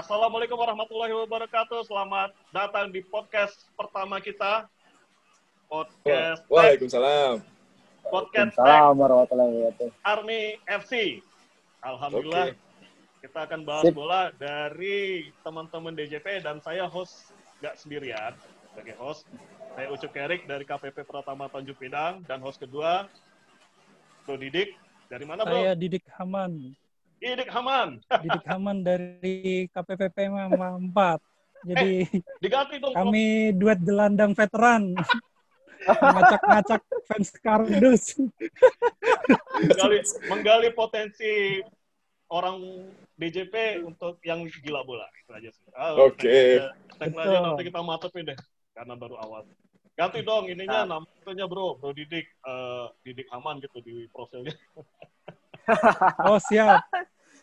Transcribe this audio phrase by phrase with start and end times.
[0.00, 1.84] Assalamualaikum warahmatullahi wabarakatuh.
[1.84, 4.64] Selamat datang di podcast pertama kita.
[5.68, 7.44] Podcast Tech, Waalaikumsalam.
[8.08, 9.88] podcast Waalaikumsalam warahmatullahi wabarakatuh.
[10.00, 11.20] Army FC.
[11.84, 12.56] Alhamdulillah Oke.
[13.28, 13.92] kita akan bahas Sip.
[13.92, 18.32] bola dari teman-teman DJP dan saya host nggak sendirian
[18.72, 19.28] sebagai host.
[19.76, 23.04] Saya Ucup Kerik dari KPP Pratama Tanjung Pinang dan host kedua
[24.24, 24.72] Bro Didik
[25.12, 25.60] dari mana Bro?
[25.60, 26.72] Saya Didik Haman.
[27.20, 28.00] Didik Haman.
[28.24, 30.80] Didik Haman dari KPPP Mama
[31.20, 31.68] 4.
[31.68, 32.08] Jadi
[32.40, 32.96] Diganti dong.
[32.96, 33.00] Bro.
[33.04, 34.96] kami duet gelandang veteran.
[35.84, 38.04] Ngacak-ngacak fans kardus.
[39.60, 41.60] menggali, menggali potensi
[42.32, 42.88] orang
[43.20, 45.64] DJP untuk yang gila bola itu aja sih.
[45.76, 46.56] Ah, Oke.
[46.56, 47.40] aja Betul.
[47.44, 48.38] nanti kita mantepin deh
[48.72, 49.44] karena baru awal.
[49.98, 54.56] Ganti dong ininya namanya bro, bro Didik, eh, Didik Aman gitu di profilnya.
[56.24, 56.84] Oh siap.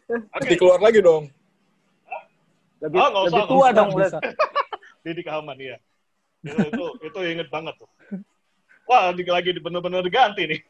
[0.07, 1.27] Oke, Nanti keluar lagi dong.
[2.77, 4.17] Lebih, nggak usah, lebih tua usah, dong, bisa.
[4.21, 4.31] Bro.
[5.03, 5.77] Didik Aman ya.
[6.45, 7.89] Itu itu, itu inget banget tuh.
[8.87, 10.61] Wah, lagi bener-bener diganti nih.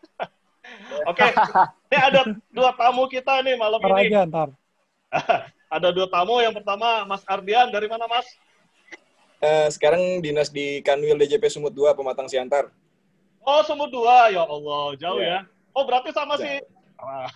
[1.09, 1.23] Oke,
[1.91, 2.21] ini ada
[2.51, 4.09] dua tamu kita nih malam Ntar ini.
[4.09, 4.49] aja ntar.
[5.67, 6.39] Ada dua tamu.
[6.41, 8.27] Yang pertama Mas Ardian dari mana Mas?
[9.37, 12.73] Eh, sekarang dinas di Kanwil DJP Sumut 2, Pematang Siantar.
[13.45, 14.33] Oh, Sumut dua.
[14.33, 15.45] Ya Allah, jauh Iya.
[15.45, 15.49] ya.
[15.77, 16.76] Oh, berarti sama si Jauh.
[17.01, 17.29] Sarah.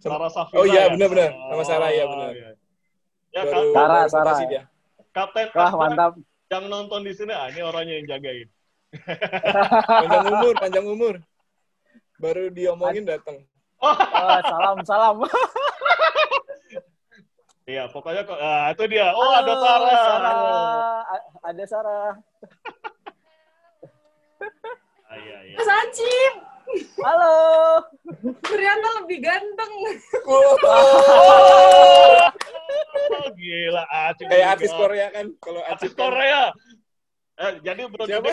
[0.00, 0.92] Sama- Sarah Safira Oh iya, ya?
[0.92, 1.30] benar-benar.
[1.32, 2.30] Sama Sarah, iya, Oh, benar.
[2.36, 2.50] iya.
[3.34, 4.30] Ya, Baru, Kak, Sarah, baru Sarah.
[4.36, 4.62] kasih dia.
[5.14, 6.12] Kapten Wah, mantap.
[6.52, 8.48] yang nonton di sini, ah, ini orangnya yang jagain.
[10.06, 11.14] Panjang umur, panjang umur.
[12.20, 13.42] Baru diomongin datang.
[13.82, 15.16] Oh, salam, salam.
[17.64, 19.08] Iya, pokoknya kok, ah, itu dia.
[19.16, 19.96] Oh, Halo, ada Sarah.
[20.04, 20.36] Sarah.
[21.48, 22.12] Ada Sarah.
[25.14, 25.54] Ah, iya, iya.
[25.54, 26.34] Mas Acip,
[26.98, 27.34] Halo.
[28.42, 29.72] ternyata lebih ganteng.
[30.26, 30.58] Oh,
[33.32, 34.26] gila, Acik.
[34.26, 35.26] Kayak artis Korea kan.
[35.38, 36.02] Kalau Artis Acip kan.
[36.10, 36.42] Korea.
[37.34, 38.30] Eh, jadi Bro Siapa?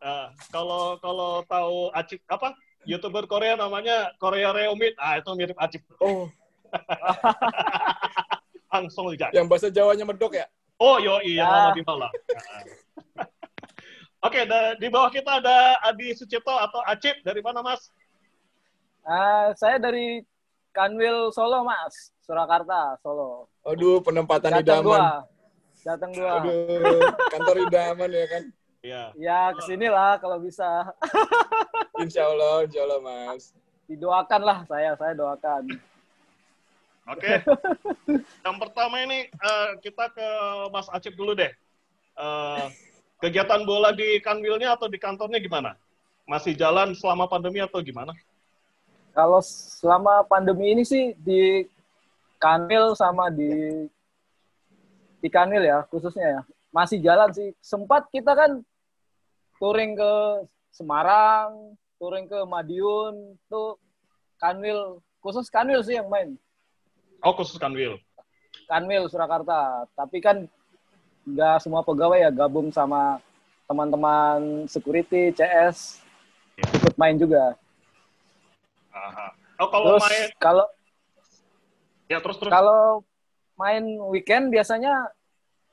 [0.00, 2.54] Eh, kalau kalau tahu Acik apa?
[2.86, 4.94] YouTuber Korea namanya Korea Reomit.
[4.94, 5.82] Ah, itu mirip Acik.
[5.98, 6.30] Oh,
[8.70, 9.28] Langsung aja.
[9.34, 10.46] yang bahasa Jawanya medok ya?
[10.78, 11.74] Oh, yo iya, Ah.
[11.74, 12.14] di Malang.
[14.20, 17.24] Oke, da- di bawah kita ada Adi Sucipto atau Acip.
[17.24, 17.88] Dari mana, Mas?
[19.00, 20.20] Ah, saya dari
[20.76, 22.12] Kanwil Solo, Mas.
[22.20, 23.48] Surakarta, Solo.
[23.64, 24.84] Aduh, penempatan Datang idaman.
[24.84, 25.04] dua.
[25.80, 26.30] Datang dua.
[26.36, 27.00] Aduh,
[27.32, 28.42] kantor idaman ya kan.
[28.80, 29.02] Iya.
[29.16, 30.68] Ya, ke sinilah kalau bisa.
[32.00, 33.52] Insya Allah, insya Allah mas.
[33.84, 35.68] Didoakan lah saya, saya doakan.
[37.12, 37.44] Oke.
[38.40, 40.28] Yang pertama ini eh, kita ke
[40.72, 41.52] Mas Acip dulu deh.
[42.16, 42.64] Eh,
[43.20, 45.76] kegiatan bola di Kanwilnya atau di kantornya gimana?
[46.24, 48.16] Masih jalan selama pandemi atau gimana?
[49.12, 51.66] Kalau selama pandemi ini sih di
[52.40, 53.84] Kanwil sama di
[55.20, 56.42] di Kanwil ya khususnya ya
[56.72, 57.52] masih jalan sih.
[57.60, 58.62] Sempat kita kan
[59.60, 60.12] touring ke
[60.70, 63.76] Semarang, touring ke Madiun, tuh
[64.40, 66.38] Kanwil khusus Kanwil sih yang main.
[67.20, 68.00] Oh, khusus Kanwil.
[68.70, 69.84] Kanwil Surakarta.
[69.92, 70.48] Tapi kan
[71.30, 73.18] nggak semua pegawai ya gabung sama
[73.64, 76.02] teman-teman security, CS
[76.58, 76.66] Ya.
[76.76, 77.56] ikut main juga.
[78.92, 79.32] Aha.
[79.56, 80.66] Oh, kalau Terus main kalau
[82.04, 82.52] ya terus terus.
[82.52, 83.00] Kalau
[83.56, 83.80] main
[84.10, 85.08] weekend biasanya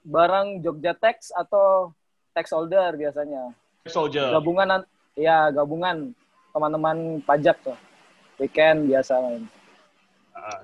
[0.03, 1.91] bareng Jogja Tax atau
[2.31, 3.51] Tax Holder biasanya.
[3.83, 4.31] Soldier.
[4.31, 6.15] Gabungan an- ya gabungan
[6.53, 7.75] teman-teman pajak tuh.
[8.37, 9.43] Weekend biasa main.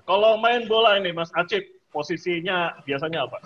[0.06, 3.42] Kalau main bola ini Mas Acip posisinya biasanya apa?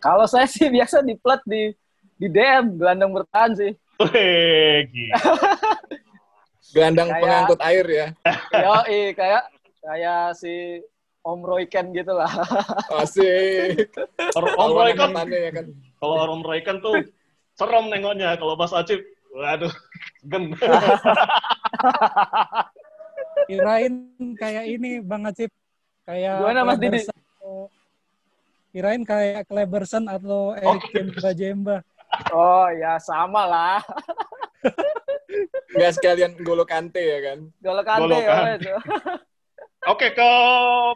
[0.00, 1.70] Kalau saya sih biasa di plat di
[2.16, 3.72] di DM gelandang bertahan sih.
[4.00, 4.88] Wih.
[6.72, 8.06] Gelandang Kayak- pengangkut air ya.
[8.52, 8.74] Yo,
[9.12, 9.42] kayak
[9.80, 10.80] kayak si
[11.20, 12.28] Om Roy Ken gitu lah.
[13.00, 13.92] Asik.
[14.32, 15.66] Om Lawan Roy kan angkatannya ya kan.
[16.00, 16.96] kalau Om Roy kan tuh
[17.56, 18.40] serem nengoknya.
[18.40, 19.04] Kalau Mas Acip,
[19.36, 19.72] waduh,
[20.24, 20.56] gen.
[23.44, 23.94] Kirain
[24.36, 25.50] kayak ini Bang Acip.
[26.06, 26.98] Kayak Gimana, Mas Didi?
[27.04, 27.19] Atau-
[28.70, 31.76] Kirain kayak Kleberson atau Eric Jemba Jemba.
[32.30, 33.78] Oh ya sama lah.
[35.74, 37.38] Nggak sekalian Golo Kante ya kan.
[37.62, 38.54] Golo Kante Golo ya, Kante.
[38.58, 38.74] itu.
[39.90, 40.30] Oke ke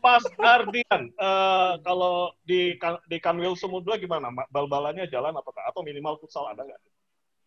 [0.05, 4.29] Mas Ardian, Eh, kalau di Kan- di Kanwil Sumut 2 gimana?
[4.29, 6.81] Ma- Bal-balannya jalan atau atau minimal futsal ada nggak?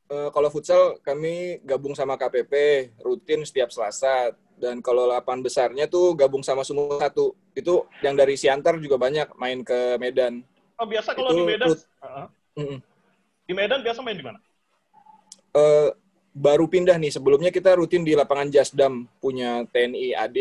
[0.08, 2.54] Eh, kalau futsal kami gabung sama KPP
[3.04, 8.40] rutin setiap Selasa dan kalau lapangan besarnya tuh gabung sama Sumut satu itu yang dari
[8.40, 10.48] Siantar juga banyak main ke Medan.
[10.80, 11.88] Oh, biasa kalau Itu di Medan, rut-.
[12.56, 12.80] Mm-mm.
[13.44, 14.40] di Medan biasa main di mana?
[15.52, 15.90] Eh,
[16.32, 20.40] baru pindah nih sebelumnya kita rutin di lapangan Jasdam punya TNI AD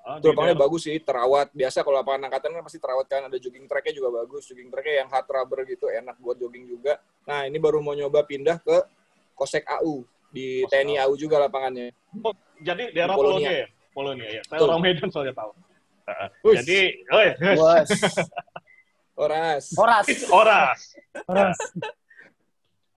[0.00, 1.52] Ah, Itu di lapangannya daerah- bagus sih, terawat.
[1.52, 4.48] Biasa kalau lapangan angkatan kan pasti terawat kan, ada jogging tracknya juga bagus.
[4.48, 6.96] Jogging tracknya yang hard rubber gitu, enak buat jogging juga.
[7.28, 8.80] Nah, ini baru mau nyoba pindah ke
[9.40, 10.04] Kosek AU.
[10.28, 11.96] Di Kosek TNI AU juga lapangannya.
[12.20, 13.48] Oh, jadi daerah Di Polonia.
[13.48, 13.66] Polonia ya?
[13.96, 14.42] Polonia ya.
[14.44, 14.68] Saya Betul.
[14.68, 15.50] orang Medan soalnya tahu.
[16.04, 16.56] Ah, Wih.
[16.60, 17.34] jadi, oh ya.
[17.56, 17.88] Oras.
[19.16, 19.64] Horas.
[20.28, 20.80] Oras.
[21.24, 21.58] Horas.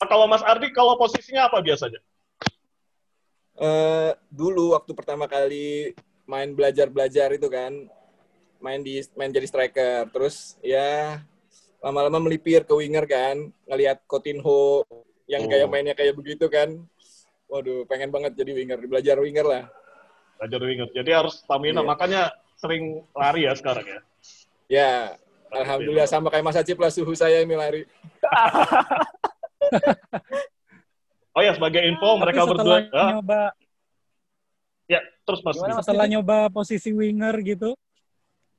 [0.04, 2.00] Kalau Mas Ardi, kalau posisinya apa biasanya?
[3.56, 5.96] Eh, dulu waktu pertama kali
[6.28, 7.72] main belajar-belajar itu kan,
[8.60, 10.12] main di main jadi striker.
[10.12, 11.24] Terus ya
[11.80, 14.84] lama-lama melipir ke winger kan, ngelihat Coutinho
[15.28, 16.76] yang kayak mainnya kayak begitu kan.
[17.48, 19.64] Waduh, pengen banget jadi winger, belajar winger lah.
[20.42, 20.88] Belajar winger.
[20.92, 21.88] Jadi harus stamina, Iya.
[21.88, 22.22] makanya
[22.58, 24.00] sering lari ya sekarang ya.
[24.72, 24.90] Ya,
[25.54, 27.84] alhamdulillah sama kayak Mas Acip lah suhu saya ini lari.
[31.34, 33.06] Oh ya, sebagai info, Tapi mereka setelah berdua...
[33.10, 33.42] Nyoba
[34.86, 35.58] ya, terus Mas.
[35.58, 37.70] Gimana, setelah nyoba posisi winger gitu.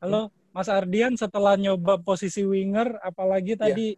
[0.02, 3.94] Halo, Mas Ardian setelah nyoba posisi winger, apalagi tadi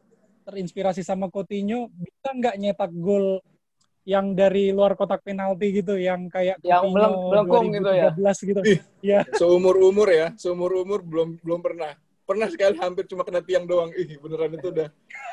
[0.47, 3.43] terinspirasi sama Coutinho, bisa nggak nyetak gol
[4.07, 8.11] yang dari luar kotak penalti gitu, yang kayak Yang Coutinho melengkung gitu ya?
[8.15, 8.61] 2013 gitu.
[8.63, 8.81] Ih.
[9.03, 9.21] Iya.
[9.35, 11.99] Seumur-umur ya, seumur-umur belum belum pernah.
[12.27, 13.91] Pernah sekali hampir cuma kena tiang doang.
[13.95, 14.89] Ih, beneran itu udah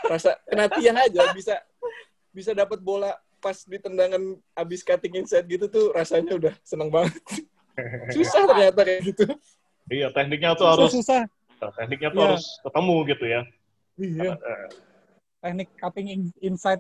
[0.10, 1.62] rasa kena tiang aja bisa
[2.34, 4.22] bisa dapat bola pas di tendangan
[4.58, 7.14] abis cutting inside gitu tuh rasanya udah seneng banget.
[8.14, 9.26] Susah ternyata kayak gitu.
[9.90, 11.26] Iya, tekniknya tuh harus Susah-susah.
[11.78, 12.28] tekniknya tuh Iya.
[12.30, 13.42] harus ketemu gitu ya.
[14.00, 14.32] Iya.
[14.38, 14.68] Eh,
[15.44, 16.80] Teknik cutting in- inside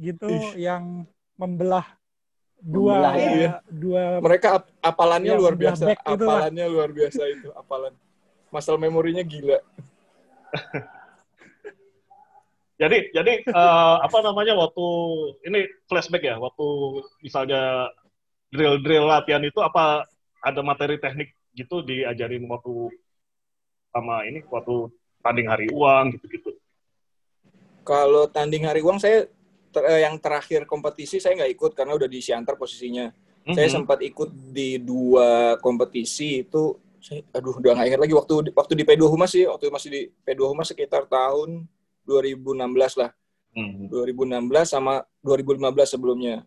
[0.00, 0.56] gitu Ih.
[0.56, 1.04] yang
[1.36, 1.84] membelah
[2.56, 3.50] dua Membelah, iya.
[3.68, 6.40] dua Mereka ap- apalannya Iya, luar biasa, back itu lah.
[6.40, 7.92] apalannya luar biasa itu, apalan.
[8.48, 9.60] Masal memorinya gila.
[12.80, 14.86] Jadi jadi eh, apa namanya waktu
[15.44, 16.64] ini flashback ya, waktu
[17.20, 17.92] misalnya
[18.48, 20.08] drill-drill latihan itu apa
[20.40, 22.88] ada materi teknik gitu diajarin waktu
[23.92, 24.88] sama ini waktu
[25.20, 26.56] tanding hari uang gitu-gitu.
[27.90, 29.26] Kalau tanding hari uang saya
[29.74, 33.10] ter- eh, yang terakhir kompetisi saya nggak ikut karena udah di Siantar posisinya.
[33.50, 33.74] Saya Mhm.
[33.82, 38.84] sempat ikut di dua kompetisi itu saya aduh udah nggak ingat lagi waktu waktu di
[38.86, 41.66] P2 Humas sih, waktu masih di P2 Humas sekitar tahun
[42.06, 43.10] 2016 lah.
[43.58, 43.90] Mhm.
[43.90, 46.46] 2016 sama 2015 sebelumnya.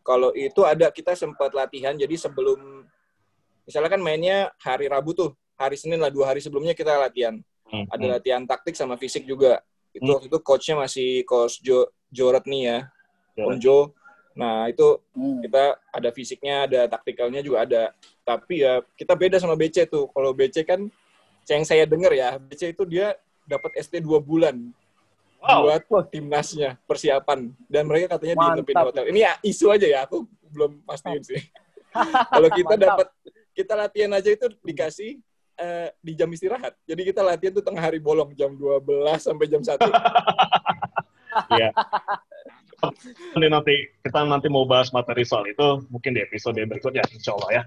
[0.00, 2.88] Kalau itu ada kita sempat latihan jadi sebelum
[3.68, 7.36] misalnya kan mainnya hari Rabu tuh, hari Senin lah dua hari sebelumnya kita latihan.
[7.68, 7.92] Mhm.
[7.92, 9.60] Ada latihan taktik sama fisik juga.
[9.92, 10.14] Itu Hmm.
[10.18, 12.78] waktu itu coachnya masih coach Jo Joret nih ya,
[13.36, 13.48] Joret.
[13.48, 13.78] Om Jo.
[14.38, 15.42] Nah itu Hmm.
[15.42, 17.82] kita ada fisiknya, ada taktikalnya juga ada.
[18.22, 20.06] Tapi ya kita beda sama BC tuh.
[20.12, 20.86] Kalau BC kan
[21.48, 23.16] yang saya dengar ya, BC itu dia
[23.48, 24.60] dapat ST dua bulan
[25.38, 25.70] Wow.
[25.86, 29.04] buat timnasnya persiapan dan mereka katanya diinepin di hotel.
[29.06, 31.38] Ini ya isu aja ya, aku belum pastiin sih.
[32.34, 33.08] Kalau kita dapat
[33.54, 35.22] kita latihan aja itu dikasih
[35.58, 36.78] eh, di jam istirahat.
[36.86, 39.74] Jadi kita latihan tuh tengah hari bolong jam 12 sampai jam 1.
[41.54, 41.70] Iya.
[43.36, 47.50] Nanti nanti kita nanti mau bahas materi soal itu mungkin di episode berikutnya insya Allah
[47.50, 47.62] ya.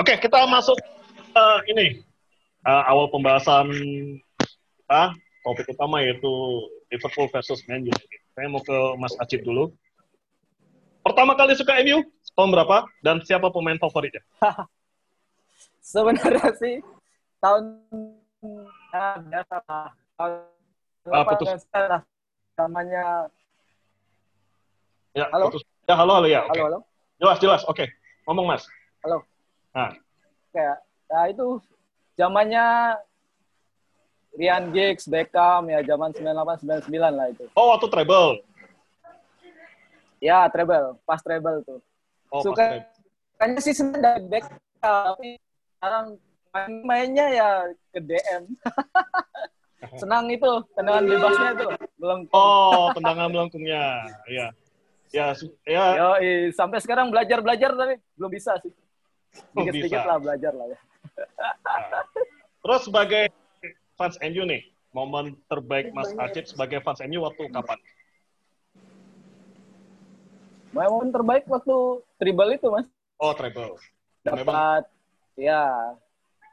[0.00, 0.74] Oke kita masuk
[1.36, 2.00] eh, ini
[2.66, 5.02] eh, awal pembahasan kita
[5.44, 6.32] topik utama yaitu
[6.90, 8.20] Liverpool versus Man United.
[8.34, 9.70] Saya mau ke Mas Acip dulu.
[11.00, 12.04] Pertama kali suka MU
[12.34, 14.24] tahun berapa dan siapa pemain favoritnya?
[15.80, 16.84] Sebenarnya sih
[17.40, 17.64] tahun
[18.92, 19.88] ya, biasa lah.
[20.14, 20.32] Tahun
[21.08, 21.48] Ah, putus.
[21.72, 22.02] lah.
[22.54, 23.04] namanya
[25.10, 25.48] Ya, Halo?
[25.48, 25.64] putus.
[25.88, 26.44] Ya halo halo ya.
[26.46, 26.54] Oke.
[26.54, 26.78] halo halo
[27.18, 27.62] Jelas jelas.
[27.66, 27.88] Oke.
[28.24, 28.64] Ngomong Mas.
[30.50, 31.62] kayak ya itu
[32.14, 32.98] zamannya
[34.32, 37.44] Ryan Giggs, Beckham ya zaman 98 99 lah itu.
[37.54, 38.42] Oh waktu treble.
[40.20, 41.80] Ya treble, pas treble tuh.
[42.30, 42.98] Oh, Suka- pas treble.
[43.34, 45.30] Kayaknya sih sebenarnya dari Beckham tapi
[45.74, 46.06] sekarang
[46.54, 47.48] main- mainnya ya
[47.94, 48.42] ke DM.
[50.00, 51.66] Senang itu tendangan bebasnya itu
[51.96, 54.04] belum Oh tendangan melengkungnya.
[54.28, 54.46] Iya.
[55.10, 55.34] Ya,
[55.66, 56.08] ya Yo,
[56.54, 58.70] sampai sekarang belajar-belajar tapi belum bisa sih.
[59.34, 60.78] Sedikit-sedikit lah belajar lah ya.
[62.62, 63.24] Terus sebagai
[63.98, 64.62] fans MU nih,
[64.94, 67.78] momen terbaik Mas Acip sebagai fans MU waktu kapan?
[70.70, 71.76] Momen terbaik waktu
[72.22, 72.86] tribal itu, Mas.
[73.18, 73.74] Oh, treble.
[74.22, 74.82] Dan memang, Dapat
[75.34, 75.64] ya,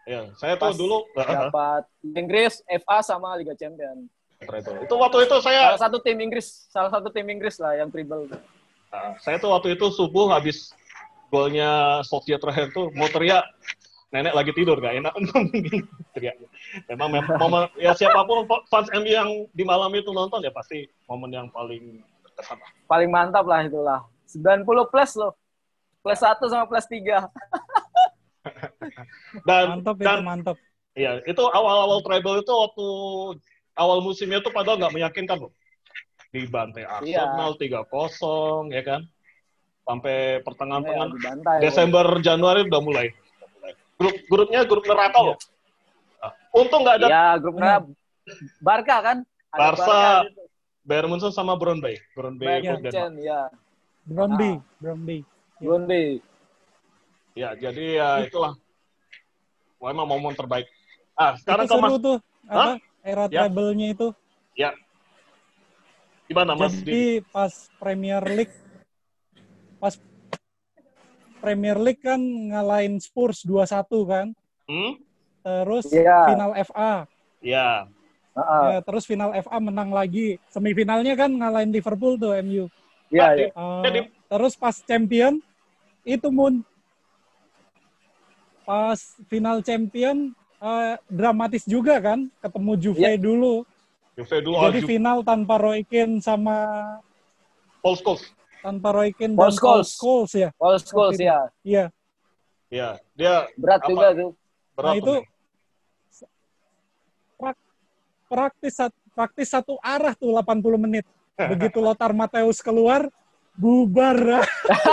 [0.07, 1.83] ya, saya tahu Pas dulu dapat
[2.15, 4.07] Inggris, FA sama Liga Champion.
[4.37, 4.85] treble.
[4.85, 8.29] Itu waktu itu saya, Salah satu tim Inggris, salah satu tim Inggris lah yang tribal.
[8.87, 10.71] nah, saya tuh waktu itu subuh habis
[11.27, 13.43] golnya Sofia terakhir tuh mau teriak,
[14.07, 15.11] nenek lagi tidur gak enak
[16.15, 16.37] teriak.
[16.87, 20.85] Memang mem- momen ya siapa pun fans MU yang di malam itu nonton ya pasti
[21.05, 22.55] momen yang paling berkesan.
[22.55, 22.69] lah.
[22.85, 23.99] Paling mantap lah itulah.
[24.29, 25.33] 90 plus loh.
[25.99, 26.95] Plus 1 sama plus 3.
[29.47, 30.57] Dan Mantap itu, dan mantap.
[30.97, 32.87] Iya, itu awal-awal treble itu waktu
[33.77, 35.53] awal musimnya tuh padahal nggak meyakinkan loh.
[36.33, 39.01] Dibantai Arsenal 3-0 ya kan.
[39.87, 41.57] Sampai pertengahan Iya, dibantai.
[41.63, 43.07] Desember Januari udah mulai.
[43.97, 45.37] Grup grupnya grup neraka loh.
[46.19, 47.81] Nah, Untung nggak ada Iya, grup merah.
[48.59, 49.17] Barca kan?
[49.53, 49.87] Ada Barca,
[50.27, 50.41] di situ.
[50.87, 51.95] Bayern Munchen sama Brøndby.
[52.15, 52.95] Brøndby Bayern klub Denmark.
[52.95, 53.41] Munchen, ya.
[54.07, 54.57] Bromby, Ah.
[54.79, 55.17] Bromby.
[55.59, 56.03] Brøndby.
[57.37, 58.57] Ya, jadi ya itulah.
[59.77, 60.65] Wah, emang momen terbaik.
[61.13, 62.17] Ah, sekarang itu Mas tuh.
[62.49, 62.81] Apa?
[63.05, 63.45] Era Ya.
[63.45, 64.09] treble-nya itu.
[66.27, 66.75] gimana Mas?
[66.83, 68.51] Jadi pas Premier League
[69.79, 69.95] pas
[71.39, 73.63] Premier League kan ngalahin Spurs 2-1
[74.03, 74.27] kan.
[74.67, 74.99] Hmm?
[75.39, 76.27] Terus Iya.
[76.27, 77.07] final FA.
[77.39, 77.87] Ya.
[78.35, 78.65] Heeh.
[78.67, 80.35] Ya, terus final FA menang lagi.
[80.51, 82.67] Semifinalnya kan ngalahin Liverpool tuh MU.
[83.07, 83.37] Iya, Ah, iya.
[83.39, 85.39] di- Uh, Jadi- terus pas champion
[86.03, 86.59] itu mun
[88.67, 93.15] pas final champion uh, dramatis juga kan ketemu Juve Iya.
[93.15, 93.63] dulu.
[94.13, 94.87] Juve dulu Jadi Aju.
[94.89, 96.57] final tanpa Roy Keane sama
[97.79, 98.27] Paul Scholes.
[98.59, 100.31] tanpa Roy Keane Paul dan Paul Scholes.
[100.35, 100.49] Ya.
[100.53, 101.47] Paul Scholes ya.
[101.63, 101.85] Iya.
[102.67, 103.87] Ya, dia Berat Apa?
[103.87, 104.31] juga tuh.
[104.75, 104.91] berat.
[104.91, 105.21] Nah, itu tuh.
[108.27, 111.07] praktis sat- praktis satu arah tuh 80 menit.
[111.55, 113.07] Begitu Lothar Matthäus keluar
[113.55, 114.43] bubar.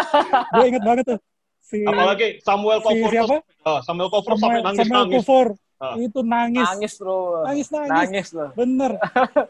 [0.54, 1.20] Gue inget banget tuh.
[1.74, 3.36] Si Apalagi Samuel si Kofor siapa?
[3.66, 5.16] Ah, Samuel Kofor sampai nangis Samuel nangis.
[5.18, 5.48] Kufur.
[5.82, 5.94] Ah.
[5.98, 6.68] Itu nangis.
[6.70, 7.42] Nangis, Bro.
[7.42, 7.90] Nangis, nangis.
[7.90, 8.50] Nangis loh.
[8.54, 8.92] Bener.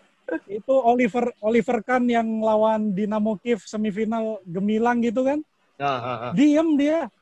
[0.49, 5.45] itu Oliver Oliver Kahn yang lawan Dinamo Kiev semifinal gemilang gitu kan.
[5.77, 6.33] Ah, ah, ah.
[6.33, 7.13] Diem dia.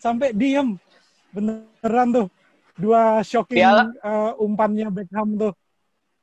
[0.00, 0.80] Sampai diem.
[1.28, 2.26] Beneran tuh.
[2.72, 3.92] Dua shocking Piala.
[4.00, 5.52] uh, umpannya Beckham tuh.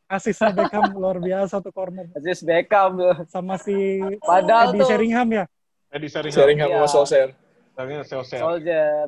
[0.10, 2.10] Asisnya Beckham luar biasa tuh corner.
[2.18, 3.16] Aziz Beckham tuh.
[3.30, 5.46] Sama si Padahal Eddie tuh Sheringham ya.
[5.94, 6.34] Eddie Sheringham.
[6.42, 6.78] Sheringham Iya.
[6.82, 7.30] sama Solskjaer.
[7.80, 8.44] Sheringham, Solskjaer.
[8.44, 9.06] Soldier.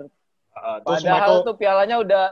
[0.56, 2.26] Ah, terus Padahal Michael, tuh pialanya udah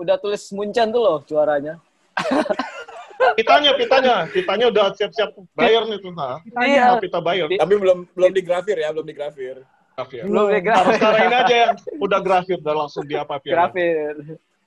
[0.00, 1.76] udah tulis Munchen tuh loh juaranya.
[3.38, 6.08] pitanya, pitanya, pitanya udah siap-siap Bayern itu.
[6.08, 6.96] Nah, Iya.
[6.96, 7.52] pita Bayern.
[7.52, 9.60] Di- Tapi belum belum digrafir ya, belum digrafir.
[9.94, 10.24] Grafir.
[10.24, 14.16] Belum Baru sekarang ini aja yang udah grafir, udah langsung di apa grafir.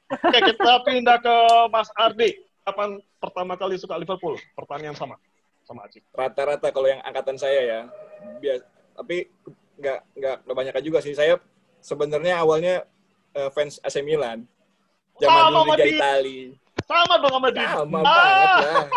[0.07, 1.35] Oke, kita pindah ke
[1.67, 2.39] Mas Ardi.
[2.63, 4.37] Kapan pertama kali suka Liverpool?
[4.55, 5.19] Pertanyaan sama.
[5.67, 5.99] Sama Acik.
[6.15, 7.79] Rata-rata kalau yang angkatan saya ya.
[8.39, 8.63] Bias,
[8.95, 9.27] tapi
[9.77, 11.13] nggak nggak kebanyakan juga sih.
[11.13, 11.37] Saya
[11.79, 12.75] sebenarnya awalnya
[13.31, 14.43] eh, fans AC Milan.
[15.17, 16.39] Zaman Sama dulu Liga di- Itali.
[16.85, 17.65] Sama dong sama Didi.
[17.67, 18.03] Sama Ah.
[18.05, 18.87] banget lah.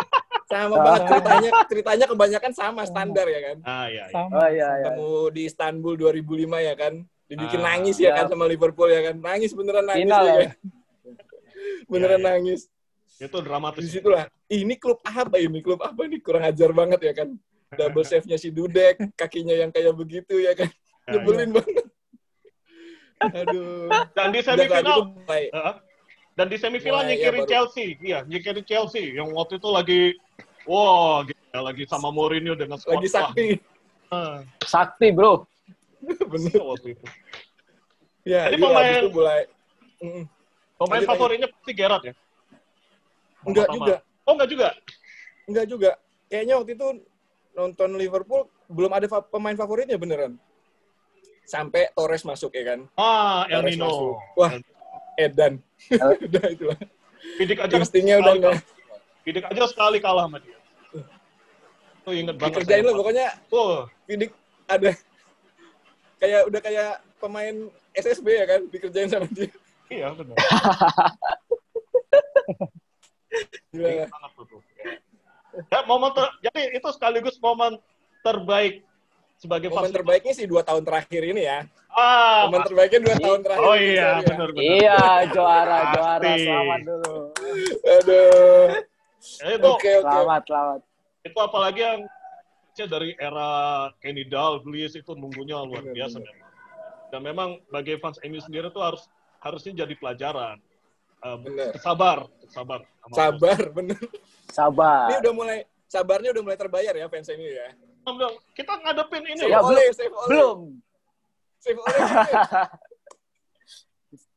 [0.47, 0.81] Sama Ah.
[0.87, 1.51] banget ceritanya.
[1.67, 3.57] Ceritanya kebanyakan sama standar ya kan.
[3.63, 4.05] Ah, iya, iya.
[4.11, 4.31] Sama.
[4.31, 4.85] Oh iya iya.
[4.87, 6.21] Ketemu di Istanbul 2005
[6.61, 6.95] ya kan.
[7.25, 7.67] Dibikin Ah.
[7.73, 8.17] nangis ya Iya.
[8.17, 9.17] kan sama Liverpool ya kan.
[9.17, 10.37] Nangis beneran nangis Final ya ya.
[10.45, 10.57] kan.
[11.87, 12.31] Beneran Iya, iya.
[12.37, 12.61] nangis.
[13.17, 13.85] Itu Di dramatis.
[13.87, 14.25] situlah.
[14.47, 15.59] Ini klub apa ini?
[15.61, 16.17] Klub apa ini?
[16.19, 17.29] Kurang ajar banget ya kan.
[17.71, 20.67] Double save-nya si Dudek, kakinya yang kayak begitu ya kan.
[21.07, 21.87] Ya, Nyebelin banget.
[23.21, 23.87] Aduh.
[24.11, 25.75] Dan di semifinal, mulai Heeh.
[26.35, 27.51] dan di semifinal Mulai, nyingkirin ya, baru.
[27.53, 27.87] Chelsea.
[28.03, 29.05] Iya, nyingkirin Chelsea.
[29.15, 30.01] Yang waktu itu lagi,
[30.67, 32.99] wah, gila, lagi sama Mourinho dengan squad.
[32.99, 33.47] lagi sakti.
[34.11, 35.47] Wah, Sakti, Bro.
[36.03, 36.59] Bener.
[36.59, 37.05] ah, waktu itu.
[38.27, 39.41] Ya, Jadi iya, pemain- itu mulai.
[40.01, 40.25] Mm,
[40.81, 42.15] Pemain Lanjut, favoritnya pasti Gerrard ya?
[43.45, 43.77] Enggak Pertama.
[43.79, 43.95] juga.
[44.27, 44.69] Oh, enggak juga?
[45.45, 45.91] Enggak juga.
[46.27, 46.87] Kayaknya waktu itu
[47.61, 50.41] nonton Liverpool belum ada fa- pemain favoritnya beneran.
[51.45, 52.81] Sampai Torres masuk ya kan.
[52.97, 53.85] Ah, El Torres Nino.
[53.85, 54.17] masuk.
[54.39, 54.53] Wah,
[55.19, 55.55] Edan.
[56.25, 56.79] udah itulah.
[57.37, 58.57] Pidik aja Instingnya udah enggak.
[59.21, 60.57] Pidik aja sekali kalah sama dia.
[62.01, 62.65] Tuh inget banget.
[62.65, 62.89] Dikerjain saya.
[62.89, 64.33] lo pokoknya Oh, Fidik
[64.65, 64.91] ada
[66.25, 66.91] kayak udah kayak
[67.21, 67.57] pemain
[67.93, 69.53] SSB ya kan dikerjain sama dia.
[69.93, 70.37] iya benar.
[73.71, 73.89] Gila.
[73.91, 74.45] Ingat banget tuh.
[74.49, 74.61] tuh.
[75.67, 77.75] Ya, momen ter- jadi itu sekaligus momen
[78.23, 78.87] terbaik
[79.35, 79.97] sebagai Momen fasilitas.
[79.99, 81.59] terbaiknya sih dua tahun terakhir ini ya.
[81.91, 83.67] Ah, Momen terbaiknya dua tahun terakhir.
[83.67, 84.23] oh ini, iya, ya.
[84.23, 84.63] benar benar.
[84.63, 85.01] Iya,
[85.33, 85.97] juara, Pasti.
[85.97, 86.31] juara.
[86.39, 87.15] Selamat dulu.
[87.83, 88.67] Aduh.
[89.21, 90.07] Ya, itu Oke oke.
[90.07, 90.81] Selamat, selamat.
[91.21, 92.01] itu apalagi yang
[92.73, 93.51] ya, dari era
[93.99, 96.31] Kenny Dalglish itu nunggunya luar biasa benar.
[96.31, 96.49] memang.
[97.11, 99.03] Dan memang bagi fans MU sendiri tuh harus
[99.41, 100.57] harusnya jadi pelajaran.
[101.21, 101.77] Benar.
[101.77, 102.19] sabar,
[102.49, 102.81] sabar.
[103.03, 104.01] sama Sabar bener.
[104.01, 105.21] Ini Sabar.
[105.21, 105.59] udah mulai
[105.91, 107.69] sabarnya udah mulai terbayar ya fans ini ya.
[108.07, 110.29] Bilang, Kita ngadepin ini Save Ya, oleh, save oleh.
[110.31, 110.59] Belum.
[111.59, 111.99] Save oleh.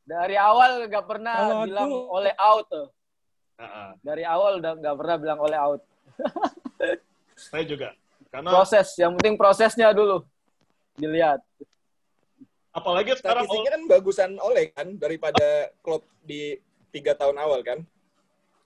[0.04, 2.66] Dari awal nggak pernah aku- bilang oleh out.
[2.68, 2.88] tuh.
[3.56, 5.82] Nah, Dari awal udah nggak pernah bilang oleh out.
[7.48, 7.96] saya juga.
[8.28, 10.26] Karena Proses, yang penting prosesnya dulu
[10.96, 11.38] dilihat.
[12.74, 16.58] apalagi sekarang Statistiknya kan bagusan oleh kan daripada klub di
[16.90, 17.86] tiga tahun awal kan.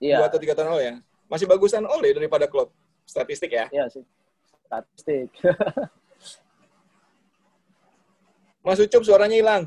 [0.00, 0.94] Iya, atau tiga tahun awal ya.
[1.28, 2.72] Masih bagusan oleh daripada klub.
[3.04, 3.68] Statistik ya.
[3.68, 4.00] iya sih.
[4.64, 5.28] Statistik.
[8.64, 9.62] Mas Ucup suaranya hilang.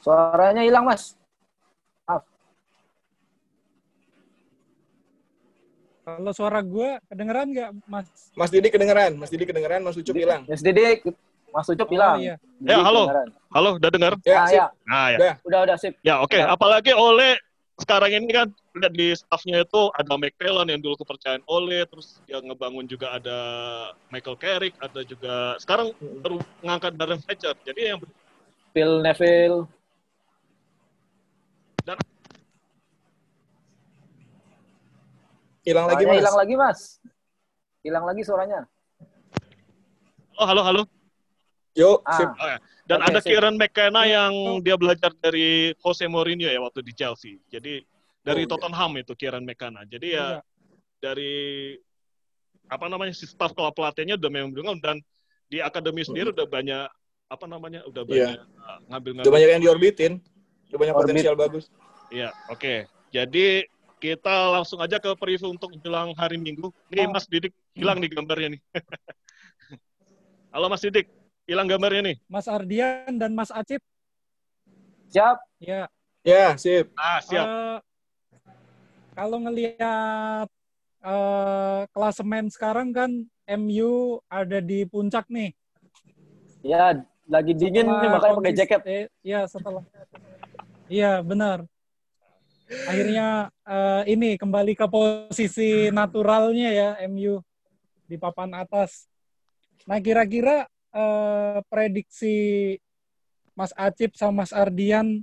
[0.00, 1.16] Suaranya hilang, Mas.
[2.04, 2.24] Maaf.
[6.00, 8.08] Kalau suara gue kedengeran nggak, Mas?
[8.34, 10.42] Mas Didi kedengeran, Mas Didi kedengeran, Mas Ucup hilang.
[10.48, 11.00] Mas Didi,
[11.48, 12.16] Mas Ucup Oh, hilang.
[12.20, 12.34] iya.
[12.60, 13.02] Didi Ya, halo.
[13.08, 13.28] kedengeran.
[13.50, 14.12] Halo, udah dengar?
[14.22, 14.56] Ya, Ah, sip.
[14.56, 14.66] ya.
[14.84, 15.16] Nah, ya.
[15.16, 15.34] Udah.
[15.44, 15.92] Udah, udah, sip.
[16.00, 16.36] Ya, oke.
[16.36, 16.46] Ya.
[16.50, 17.36] Apalagi Ole
[17.76, 22.38] sekarang ini kan lihat di staffnya itu ada McPhillan yang dulu kepercayaan Ole, terus dia
[22.38, 23.38] ngebangun juga ada
[24.14, 25.90] Michael Carrick, ada juga sekarang
[26.22, 27.54] baru ngangkat Darren Fletcher.
[27.66, 27.98] Jadi yang
[28.70, 29.66] Phil Neville.
[35.60, 36.16] Hilang lagi, Mas.
[36.16, 36.80] hilang lagi, Mas.
[37.84, 38.60] Hilang lagi suaranya.
[40.40, 40.82] Oh, halo, halo.
[41.76, 42.16] Yuk, Ah.
[42.16, 42.28] sip.
[42.32, 42.58] Oh, ya.
[42.88, 43.28] Dan Oke, ada sip.
[43.30, 44.32] Kieran McKenna yang
[44.64, 47.38] dia belajar dari Jose Mourinho ya waktu di Chelsea.
[47.52, 47.84] Jadi
[48.30, 48.50] dari Oh, iya.
[48.52, 49.82] Tottenham itu Kieran McKenna.
[49.84, 50.40] Jadi ya Iya.
[50.96, 51.34] dari
[52.66, 55.02] apa namanya si staff klub pelatihnya udah memang bilang dan
[55.46, 56.86] di akademi sendiri udah banyak
[57.26, 58.12] apa namanya udah Hmm.
[58.12, 58.26] Iya.
[58.26, 59.26] banyak uh, ngambil-ngambil.
[59.26, 60.12] Udah banyak yang diorbitin.
[60.68, 61.06] Udah banyak Orbit.
[61.10, 61.64] potensial bagus.
[62.08, 62.86] Iya, oke.
[63.10, 63.66] Jadi
[63.98, 66.70] kita langsung aja ke preview untuk jelang hari Minggu.
[66.88, 67.10] Nih Oh.
[67.10, 68.60] Mas Didik hilang nih gambarnya nih.
[70.50, 71.06] Halo Mas Didik,
[71.44, 72.16] hilang gambarnya nih.
[72.26, 73.82] Mas Ardian dan Mas Acip.
[75.08, 75.38] Siap.
[75.58, 75.86] Ya,
[76.20, 76.92] Ya, sip.
[76.94, 77.44] Ah, siap.
[77.44, 77.78] eh,
[79.20, 80.48] kalau ngelihat
[81.04, 83.10] eh, klasemen sekarang kan
[83.44, 85.52] MU ada di puncak nih.
[86.64, 88.80] Ya, lagi dingin nih Setelah makanya pakai jaket.
[88.88, 89.84] eh, Iya, setelah.
[90.88, 91.68] Iya, benar.
[92.88, 97.44] Akhirnya eh, ini kembali ke posisi naturalnya ya MU
[98.08, 99.04] di papan atas.
[99.84, 100.64] Nah, kira-kira
[100.96, 102.72] eh, prediksi
[103.52, 105.20] Mas Acip sama Mas Ardian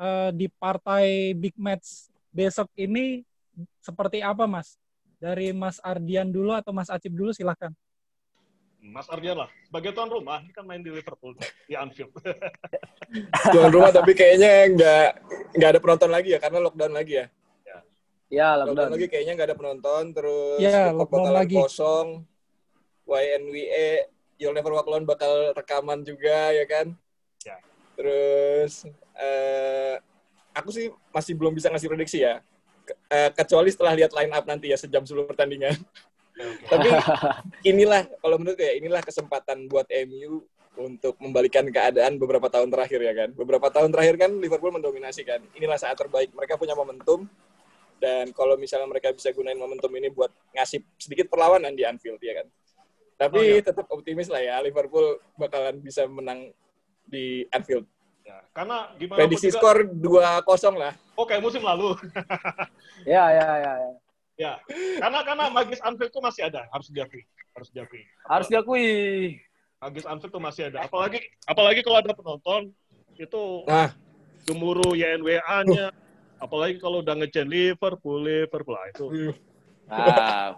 [0.00, 3.24] eh, di partai big match besok ini
[3.80, 4.76] seperti apa, Mas?
[5.16, 7.72] Dari Mas Ardian dulu atau Mas Acip dulu silahkan.
[8.86, 11.34] Mas Ardian lah, sebagai tuan rumah, ini kan main di Liverpool,
[11.66, 12.12] di Anfield.
[13.56, 15.08] Tuan rumah tapi kayaknya nggak
[15.58, 17.26] nggak ada penonton lagi ya karena lockdown lagi ya.
[18.26, 18.94] Ya, Lockdown lockdown.
[18.94, 21.56] lagi kayaknya nggak ada penonton terus tetap lockdown lagi.
[21.58, 22.08] kosong.
[23.06, 23.88] YNWA
[24.36, 26.86] You'll Never Walk Alone bakal rekaman juga ya kan.
[27.46, 27.56] Ya.
[27.94, 28.86] Terus
[29.18, 29.98] eh
[30.56, 32.40] aku sih masih belum bisa ngasih prediksi ya.
[32.88, 35.76] Ke- eh, kecuali setelah lihat line up nanti ya sejam sebelum pertandingan.
[36.68, 36.88] Tapi
[37.76, 40.44] inilah kalau menurut ya inilah kesempatan buat MU
[40.76, 43.28] untuk membalikan keadaan beberapa tahun terakhir ya kan.
[43.32, 45.40] Beberapa tahun terakhir kan Liverpool mendominasi kan.
[45.56, 47.24] Inilah saat terbaik mereka punya momentum
[47.96, 52.44] dan kalau misalnya mereka bisa gunain momentum ini buat ngasih sedikit perlawanan di Anfield ya
[52.44, 52.48] kan.
[53.16, 53.64] Tapi Oh, iya.
[53.64, 56.52] tetap optimis lah ya Liverpool bakalan bisa menang
[57.08, 57.88] di Anfield.
[58.26, 60.92] Ya, karena gimana Prediksi juga, skor 2-0 lah.
[61.14, 61.94] oh kayak musim lalu.
[63.06, 63.92] Ya, ya, ya, ya.
[64.34, 64.52] ya,
[64.98, 67.22] karena karena magis Anfield itu masih ada, harus diakui,
[67.54, 68.02] harus diakui.
[68.26, 68.88] Harus diakui.
[69.78, 70.82] Magis Anfield itu masih ada.
[70.90, 72.74] Apalagi apalagi kalau ada penonton
[73.14, 73.94] itu Nah,
[74.42, 75.94] gemuruh YNWA-nya.
[76.42, 79.06] Apalagi kalau udah ngecen Liverpool, Liverpool ah, itu
[79.86, 80.48] Ah,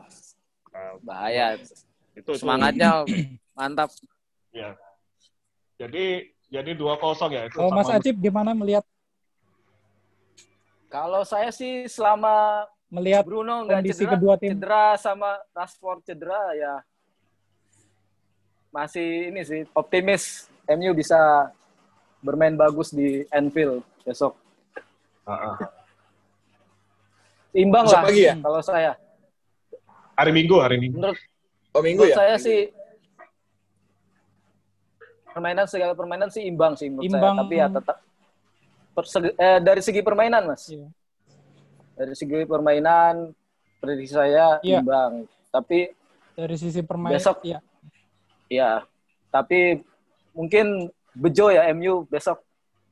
[0.73, 1.61] ah, bahaya.
[1.61, 1.75] itu
[2.17, 2.33] itu.
[2.39, 3.05] Semangatnya
[3.53, 3.93] mantap.
[4.57, 4.73] Ya.
[5.77, 7.57] Jadi jadi 2-0 ya itu.
[7.57, 8.85] Kalau Mas Acip gimana melihat
[10.89, 14.57] Kalau saya sih selama melihat Bruno nggak kondisi cedera, kedua tim?
[14.57, 16.75] cedera sama Rashford cedera ya
[18.73, 21.53] masih ini sih optimis MU bisa
[22.25, 24.33] bermain bagus di Anfield besok.
[25.29, 25.57] Ah.
[27.53, 28.35] Imbang Besok lah pagi ya?
[28.41, 28.93] kalau saya.
[30.19, 30.99] Hari Minggu, hari Minggu.
[30.99, 31.19] Menurut,
[31.73, 32.17] oh minggu menurut ya?
[32.17, 32.69] saya sih
[35.39, 37.23] permainan segala permainan sih imbang sih menurut Imbang.
[37.33, 37.41] saya.
[37.41, 37.97] Tapi ya tetap
[38.93, 40.67] persegi- eh, dari segi permainan mas.
[40.67, 40.91] Iya.
[41.95, 43.31] Dari segi permainan
[43.79, 44.83] prediksi saya Iya.
[44.83, 45.31] imbang.
[45.49, 45.95] Tapi
[46.35, 47.15] dari sisi permainan?
[47.15, 47.39] Besok.
[47.45, 47.63] ya.
[48.49, 48.83] Ya,
[49.29, 49.83] tapi
[50.33, 52.41] mungkin bejo ya MU besok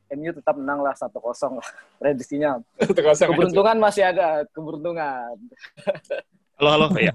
[0.08, 1.10] MU tetap menang lah 1-0
[1.56, 1.66] lah
[1.98, 2.62] prediksinya.
[2.78, 3.26] 1-0 aja.
[3.26, 5.34] Keberuntungan masih ada, keberuntungan.
[6.56, 6.86] Halo, halo.
[6.94, 7.12] Iya.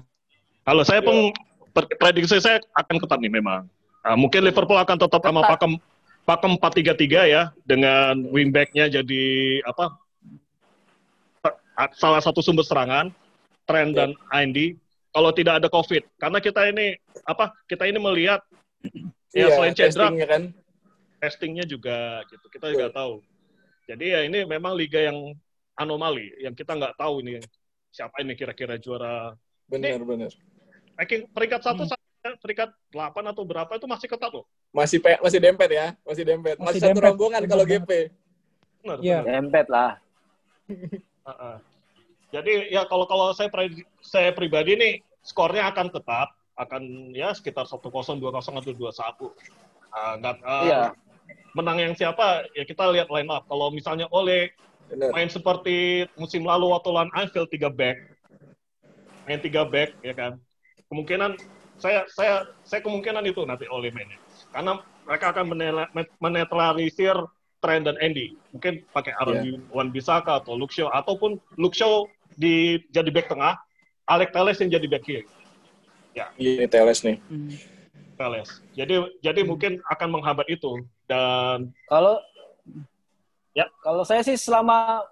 [0.62, 1.34] Halo, saya pun
[1.70, 3.66] per- prediksi saya akan ketat nih memang.
[4.02, 5.78] Ah, mungkin Liverpool akan tetap sama pakem
[6.22, 9.24] pakem 4-3-3 ya dengan wingback-nya jadi
[9.62, 9.94] apa?
[11.96, 13.08] Salah satu sumber serangan
[13.64, 14.74] Trent dan Andy
[15.14, 16.02] kalau tidak ada Covid.
[16.18, 17.54] Karena kita ini apa?
[17.64, 18.42] Kita ini melihat
[19.30, 20.42] ya Iya, selain cedera testingnya kan.
[21.18, 22.46] testingnya juga gitu.
[22.50, 23.22] Kita juga tahu.
[23.86, 25.32] Jadi ya ini memang liga yang
[25.74, 27.40] anomali yang kita nggak tahu ini
[27.88, 29.32] siapa ini kira-kira juara
[29.66, 30.28] Benar, benar.
[31.00, 31.92] ranking peringkat satu Hmm.
[32.22, 34.46] Peringkat 8 atau berapa itu masih ketat loh.
[34.70, 36.54] Masih pe masih dempet ya, masih dempet.
[36.56, 37.64] Masih, Masih satu dempet, rombongan kalau.
[37.66, 37.90] GP.
[38.82, 38.98] Benar.
[39.02, 39.18] Iya.
[39.22, 39.32] benar.
[39.42, 39.90] Dempet lah.
[41.28, 41.56] Heeh.
[42.32, 46.82] Jadi ya kalau kalau saya pri- saya pribadi nih skornya akan tetap akan
[47.12, 47.82] ya sekitar 1-0,
[48.16, 49.34] 2-0 atau 2-1.
[49.92, 50.82] Ah, nggak- ah, Iya.
[51.52, 53.44] menang yang siapa ya kita lihat line up.
[53.44, 54.54] Kalau misalnya Ole
[54.88, 55.12] Benar.
[55.12, 58.00] main seperti musim lalu waktu lawan Anfield tiga back,
[59.28, 60.32] main tiga back ya kan.
[60.88, 61.36] Kemungkinan
[61.82, 64.16] saya saya saya kemungkinan itu nanti Ole mainnya.
[64.54, 65.50] Karena mereka akan
[66.22, 67.18] menetralisir
[67.58, 68.38] Trent dan Andy.
[68.54, 72.06] Mungkin pakai Aaron Wan Bisaka atau Luke Shaw ataupun Luke Shaw
[72.38, 73.58] di jadi back tengah,
[74.06, 75.24] Alex Telles yang jadi back kiri.
[76.14, 77.18] Iya, ini Teles nih.
[77.26, 77.54] Hmm.
[78.14, 78.50] Telles.
[78.78, 82.22] Jadi jadi mungkin akan menghambat itu dan Kalau
[83.52, 83.68] Ya.
[83.84, 85.04] Kalau saya sih selama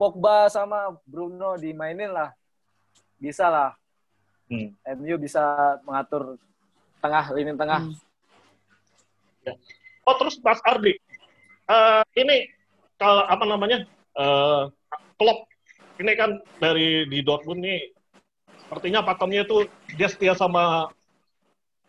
[0.00, 2.32] Pogba sama Bruno dimainin lah,
[3.20, 3.76] bisa lah.
[4.52, 5.00] Hmm.
[5.00, 5.40] MU bisa
[5.88, 6.36] mengatur
[7.00, 7.88] tengah lini tengah.
[7.88, 9.56] Hmm.
[10.04, 10.94] Oh terus Mas Ardi,
[11.72, 12.50] Eh, ini
[12.98, 13.86] kalau apa namanya
[14.18, 14.62] eh
[15.16, 15.48] Klopp
[16.02, 17.94] ini kan dari di Dortmund nih,
[18.66, 20.90] sepertinya pakemnya itu dia setia sama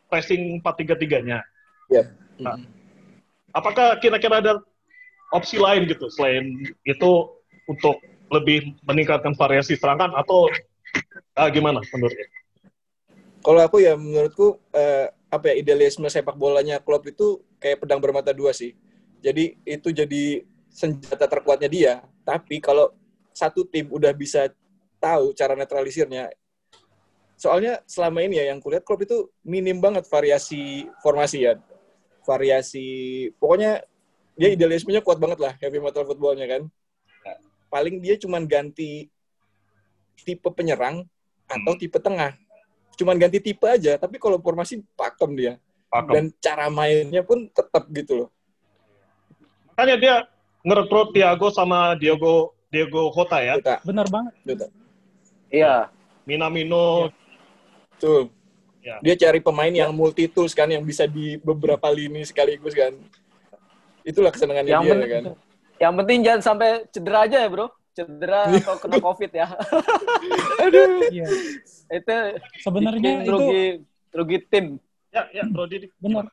[0.07, 1.41] pressing 4-3-3-nya.
[1.89, 2.03] Iya.
[2.37, 2.61] Nah,
[3.51, 4.61] apakah kira-kira ada
[5.33, 6.53] opsi lain gitu selain
[6.85, 7.11] itu
[7.65, 7.97] untuk
[8.29, 10.45] lebih meningkatkan variasi serangan atau
[11.33, 12.29] ah, gimana menurutnya?
[13.43, 18.31] Kalau aku ya menurutku eh, apa ya idealisme sepak bolanya Klopp itu kayak pedang bermata
[18.31, 18.71] dua sih.
[19.19, 21.93] Jadi itu jadi senjata terkuatnya dia.
[22.23, 22.95] Tapi kalau
[23.35, 24.47] satu tim udah bisa
[25.03, 26.31] tahu cara netralisirnya,
[27.35, 31.59] soalnya selama ini ya yang kulihat Klopp itu minim banget variasi formasi ya,
[32.23, 32.87] variasi
[33.35, 33.83] pokoknya
[34.39, 36.63] dia idealismenya kuat banget lah heavy metal footballnya kan.
[37.67, 39.11] Paling dia cuman ganti
[40.23, 41.03] tipe penyerang
[41.49, 42.37] atau tipe tengah
[42.93, 45.53] cuman ganti tipe aja tapi kalau formasi pakem dia
[45.87, 46.11] Pakem.
[46.11, 48.29] dan cara mainnya pun tetap gitu loh
[49.69, 50.15] Makanya dia
[50.61, 54.33] ngerekrut Thiago sama Diego Diego Jota ya, kita Benar banget.
[55.49, 55.89] Iya.
[56.23, 57.09] Minamino
[57.97, 58.29] tuh
[58.79, 58.99] Ya.
[58.99, 62.91] dia cari pemain yang multi tools kan yang bisa di beberapa lini sekaligus kan
[64.03, 65.23] itulah kesenangannya Yang dia penting- kan
[65.79, 67.71] Yang penting jangan sampai cedera aja ya, Bro.
[67.93, 69.47] Cedera atau kena Covid ya.
[71.13, 71.27] Iya.
[71.93, 72.15] itu
[72.63, 73.63] Sebenarnya itu rugi
[74.15, 74.65] rugi tim.
[75.13, 75.93] Ya, ya, Bro Didi.
[76.01, 76.25] benar.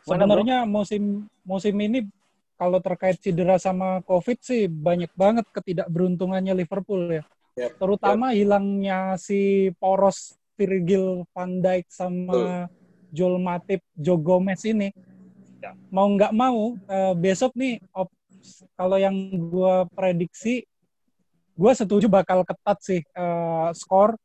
[0.00, 2.08] Sebenarnya musim musim ini
[2.56, 7.24] kalau terkait cedera sama COVID sih banyak banget ketidakberuntungannya Liverpool ya.
[7.56, 12.68] Yap, Terutama hilangnya si poros Virgil van Dijk sama
[13.12, 14.92] Joel Matip, Joe Gomez ini.
[15.60, 15.76] Ya.
[15.92, 18.12] Mau nggak mau eh, besok nih op-
[18.74, 19.14] kalau yang
[19.50, 20.64] gua prediksi
[21.54, 24.16] gua setuju bakal ketat sih eh, skor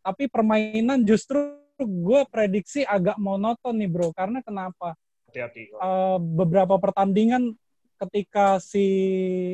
[0.00, 4.96] tapi permainan justru gue prediksi agak monoton nih bro karena kenapa
[5.30, 5.70] Hati-hati.
[5.70, 7.54] Eh, beberapa pertandingan
[8.00, 8.88] ketika si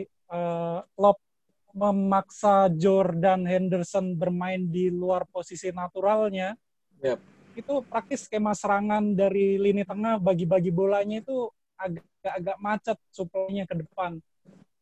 [0.08, 1.20] eh, Klopp
[1.76, 6.56] memaksa Jordan Henderson bermain di luar posisi naturalnya
[7.04, 7.20] Yap.
[7.52, 14.20] itu praktis skema serangan dari lini tengah bagi-bagi bolanya itu agak-agak macet supply-nya ke depan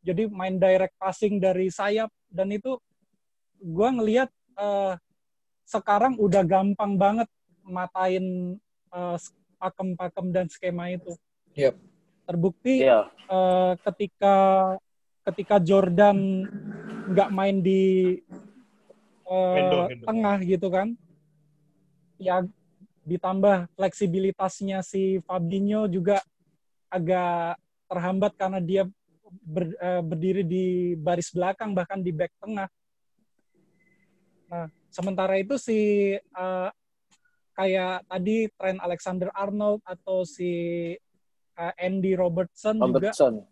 [0.05, 2.77] jadi main direct passing dari sayap dan itu
[3.57, 4.93] gue ngelihat eh,
[5.65, 7.25] sekarang udah gampang banget
[7.65, 8.55] matain
[8.93, 9.17] eh,
[9.57, 11.17] pakem-pakem dan skema itu.
[11.57, 11.73] Yap.
[12.29, 13.09] Terbukti Iya.
[13.09, 14.35] eh, ketika
[15.25, 16.45] ketika Jordan
[17.09, 18.21] nggak main di
[19.25, 20.05] eh, Hendo, Hendo.
[20.05, 20.93] tengah gitu kan,
[22.21, 22.45] ya
[23.05, 26.21] ditambah fleksibilitasnya si Fabinho juga
[26.95, 27.59] agak
[27.91, 28.83] terhambat karena dia
[29.43, 32.71] ber- eh, berdiri di baris belakang bahkan di back tengah.
[34.47, 35.79] Nah, sementara itu si
[36.15, 36.69] eh,
[37.55, 40.51] kayak tadi Trent Alexander Arnold atau si
[41.55, 43.43] eh, Andy Robertson, juga Robertson.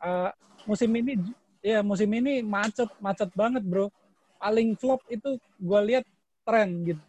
[0.00, 0.30] eh,
[0.64, 1.12] musim ini
[1.60, 3.92] ya musim ini macet macet banget bro.
[4.38, 6.04] Paling flop itu gue lihat
[6.46, 7.02] Trent gitu.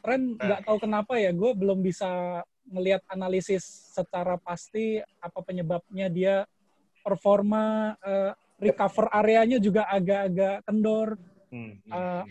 [0.00, 3.64] Trent nggak tahu kenapa ya gue belum bisa ngelihat analisis
[3.96, 6.44] secara pasti apa penyebabnya dia
[7.00, 11.16] performa eh, recover areanya juga agak-agak kendor
[11.48, 11.80] Hmm.
[11.80, 12.24] eh,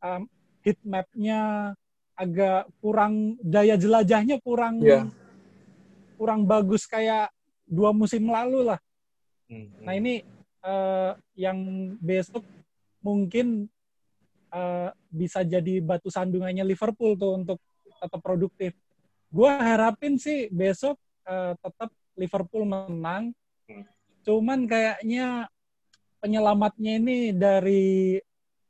[0.00, 0.24] um,
[0.64, 1.72] heat map-nya
[2.16, 5.04] agak kurang daya jelajahnya kurang Iya.
[6.16, 7.28] kurang bagus kayak
[7.68, 8.80] dua musim lalu lah.
[9.52, 9.68] Hmm.
[9.84, 10.24] Nah ini
[10.64, 11.58] eh, yang
[12.00, 12.40] besok
[13.04, 13.68] mungkin
[14.48, 17.60] eh, bisa jadi batu sandungannya Liverpool tuh untuk
[18.00, 18.72] tetap produktif.
[19.34, 20.94] Gua harapin sih besok
[21.26, 23.34] eh, tetap Liverpool menang.
[23.66, 23.82] Hmm.
[24.22, 25.50] Cuman kayaknya
[26.22, 28.14] penyelamatnya ini dari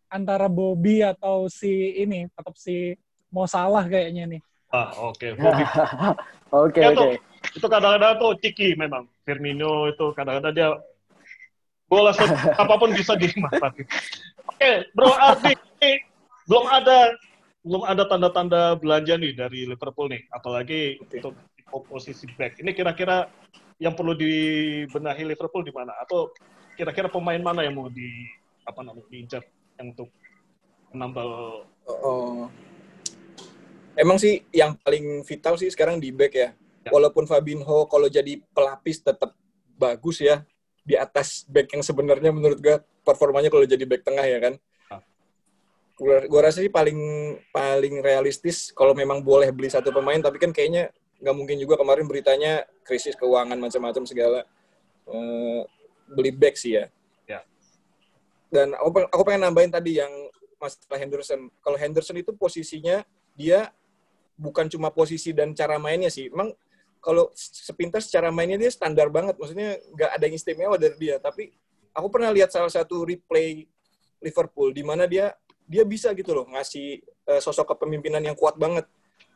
[0.08, 2.96] antara Bobby atau si ini tetap si
[3.28, 4.42] Mo Salah kayaknya nih.
[4.72, 5.36] Ah, oke.
[5.36, 5.64] Bobby.
[6.54, 6.98] Oke, Ya, oke.
[6.98, 7.10] tuh.
[7.58, 9.10] Itu kadang-kadang tuh ciki memang.
[9.26, 10.70] Firmino itu kadang-kadang dia
[11.90, 12.14] bola
[12.62, 13.82] apa pun bisa dimanfaatkan.
[14.54, 15.50] Oke, Bro Ardi,
[16.46, 17.10] belum ada
[17.64, 21.32] belum ada tanda-tanda belanja nih dari Liverpool nih, apalagi untuk
[21.88, 22.60] posisi back.
[22.60, 23.26] Ini kira-kira
[23.80, 25.96] yang perlu dibenahi Liverpool di mana?
[25.98, 26.30] Atau
[26.76, 28.28] kira-kira pemain mana yang mau di
[28.68, 29.42] apa namanya diincar
[29.80, 30.12] yang untuk
[30.92, 32.48] menambal Oh.
[33.94, 36.48] Emang sih yang paling vital sih sekarang di back ya.
[36.84, 36.90] Ya.
[36.90, 39.36] Walaupun Fabinho kalau jadi pelapis tetap
[39.76, 40.42] bagus ya
[40.84, 44.54] di atas back yang sebenarnya menurut gue performanya kalau jadi back tengah ya kan.
[45.94, 46.98] Gua rasa sih paling
[47.54, 50.90] paling realistis kalau memang boleh beli satu pemain tapi kan kayaknya
[51.22, 54.42] nggak mungkin juga kemarin beritanya krisis keuangan macam-macam segala
[55.04, 55.60] Eh,
[56.16, 56.88] beli back sih ya.
[57.28, 57.40] Ya.
[58.48, 60.12] Dan aku, aku pengen nambahin tadi yang
[60.56, 61.52] masalah Henderson.
[61.60, 63.04] Kalau Henderson itu posisinya
[63.36, 63.68] dia
[64.34, 66.32] bukan cuma posisi dan cara mainnya sih.
[66.32, 66.56] Emang
[67.04, 69.36] kalau sepintas cara mainnya dia standar banget.
[69.36, 71.20] Maksudnya nggak ada yang istimewa dari dia.
[71.20, 71.52] Tapi
[71.92, 73.68] aku pernah lihat salah satu replay
[74.24, 78.84] Liverpool di mana dia dia bisa gitu loh ngasih eh, sosok kepemimpinan yang kuat banget.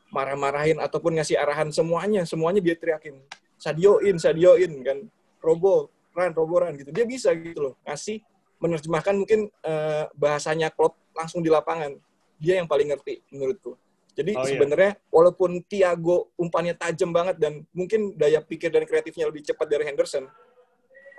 [0.08, 3.20] Marah-marahin ataupun ngasih arahan semuanya, semuanya dia teriakin.
[3.60, 4.98] Sadio in, Sadio in kan.
[5.44, 6.88] Robo, Ran, Robo, Ran gitu.
[6.90, 8.24] Dia bisa gitu loh ngasih
[8.58, 11.92] menerjemahkan mungkin eh, bahasanya Klopp langsung di lapangan.
[12.40, 13.76] Dia yang paling ngerti menurutku.
[14.18, 14.50] Jadi Oh, iya.
[14.58, 19.86] sebenarnya walaupun Thiago umpannya tajam banget dan mungkin daya pikir dan kreatifnya lebih cepat dari
[19.86, 20.26] Henderson,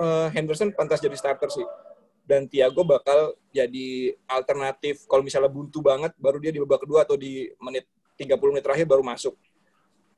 [0.03, 1.63] eh, Henderson pantas jadi starter sih.
[2.29, 7.17] Dan Thiago bakal jadi alternatif kalau misalnya buntu banget, baru dia di babak kedua atau
[7.17, 9.33] di menit 30 menit terakhir baru masuk.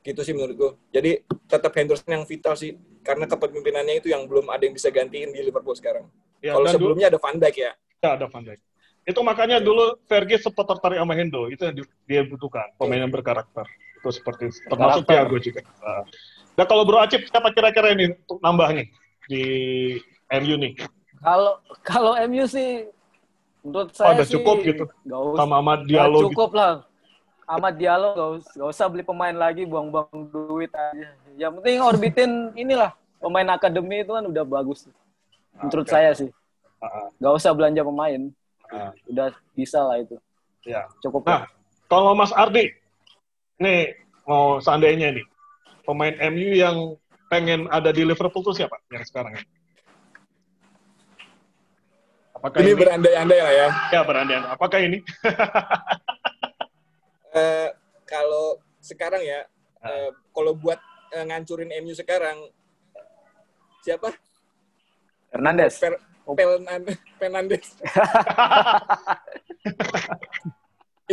[0.04, 0.72] Gitu sih menurut gue.
[0.92, 2.76] Jadi tetap Henderson yang vital sih.
[3.00, 6.12] Karena kepemimpinannya itu yang belum ada yang bisa gantiin di Liverpool sekarang.
[6.42, 7.72] ya kalau dan dulu sebelumnya ada Van Dijk ya.
[8.02, 8.60] ya, ada Van Dijk.
[9.08, 11.48] Itu makanya dulu Fergie sempat tertarik sama Hendo.
[11.48, 13.64] Itu yang di- dia butuhkan, pemain yang berkarakter.
[14.02, 15.06] Itu seperti termasuk.
[15.08, 15.64] Thiago juga.
[15.80, 16.04] Nah,
[16.52, 18.88] Nah, kalau Bro Acip siapa kira-kira ini untuk nambah nih
[19.32, 19.44] di
[20.28, 20.76] MU nih?
[21.22, 21.54] Kalau
[21.86, 22.90] kalau MU sih
[23.62, 24.84] menurut Oh, saya udah sih cukup gitu.
[25.06, 26.26] nggak usah Sama Ahmad Diallo gitu.
[26.34, 26.72] cukup lah.
[27.46, 31.14] Ahmad Diallo nggak us- nggak usah beli pemain lagi buang-buang duit aja.
[31.38, 32.32] Yang penting orbitin
[32.64, 34.90] inilah pemain akademi itu kan udah bagus.
[35.62, 35.94] Menurut oke.
[35.94, 36.30] saya sih
[36.82, 38.22] Ah, nggak usah belanja pemain.
[38.74, 40.18] ah, Udah bisa lah itu.
[40.66, 40.90] ya.
[41.06, 41.50] Cukup Nah, lah.
[41.86, 42.74] kalau Mas Ardi,
[43.62, 43.94] nih
[44.26, 45.26] mau seandainya nih
[45.86, 46.98] pemain MU yang
[47.30, 49.61] pengen ada di Liverpool tuh siapa yang sekarang ini?
[52.42, 53.68] Apakah Ini ini, berandai-andai lah ya.
[53.94, 54.42] ya berandai?
[54.50, 54.98] Apakah ini?
[57.32, 57.70] Eh,
[58.04, 59.48] kalau sekarang ya,
[59.88, 60.76] eh, kalau buat
[61.16, 62.36] eh, ngancurin MU sekarang,
[63.88, 64.12] siapa?
[65.32, 65.80] Hernandez.
[65.80, 65.96] Per,
[66.28, 67.72] Pelnan, Fernandes.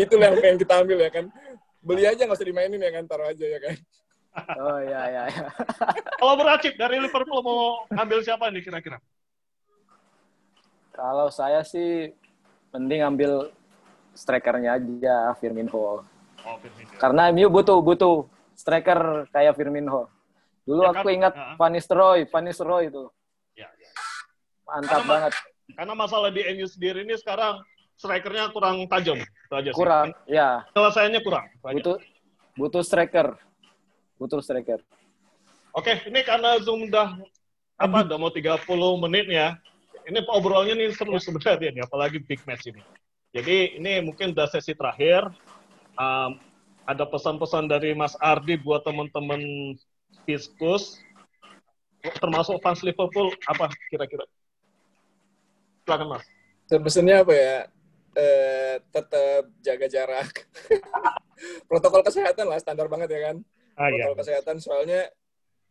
[0.03, 1.31] Itulah yang pengen kita ambil ya kan.
[1.87, 3.77] Beli aja nggak usah dimainin ya kan, taruh aja ya kan.
[4.59, 5.23] Oh iya iya.
[5.31, 5.47] iya.
[6.19, 8.99] Kalau beracip dari Liverpool mau ambil siapa nih kira-kira?
[10.99, 12.11] Kalau saya sih
[12.75, 13.55] mending ambil
[14.13, 16.03] strikernya aja Firmino.
[16.43, 16.91] Oh, Firmino.
[16.99, 20.11] Karena MU butuh butuh striker kayak Firmino.
[20.67, 21.15] Dulu Ya aku kan?
[21.15, 21.55] ingat Heeh.
[21.55, 23.07] Van Nistelrooy, Van Nistelrooy itu
[23.55, 23.91] Ya, ya.
[24.67, 25.33] mantap Karena- banget.
[25.69, 27.63] Karena masalah di MU sendiri ini sekarang
[27.95, 29.23] strikernya kurang tajam.
[29.49, 29.73] Aja sih.
[29.73, 31.47] Kurang, ya Penyelesaiannya kurang.
[31.63, 31.97] Butuh
[32.53, 33.39] butuh striker,
[34.19, 34.83] butuh striker.
[35.71, 37.17] Oke, ini karena Zoom udah
[37.79, 38.67] apa udah mau 30
[38.99, 39.55] menit ya.
[40.09, 42.81] Ini obrolnya nih seru sebenarnya nih, apalagi big match ini.
[43.37, 45.29] Jadi ini mungkin udah sesi terakhir.
[46.01, 46.41] Um,
[46.89, 49.77] ada pesan-pesan dari Mas Ardi buat teman-teman
[50.25, 50.97] Fiskus,
[52.17, 54.25] termasuk fans Liverpool, apa kira-kira?
[55.85, 56.25] Silakan Mas.
[56.73, 57.57] Pesannya apa ya?
[58.17, 60.49] Eh, tetap jaga jarak.
[61.69, 63.37] Protokol kesehatan lah, standar banget ya kan.
[63.77, 64.09] Ah, iya.
[64.09, 65.13] Protokol kesehatan soalnya